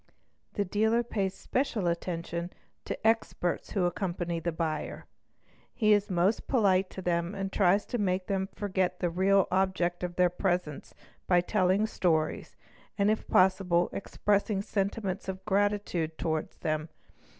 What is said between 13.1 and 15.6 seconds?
if possible expressing sentiments of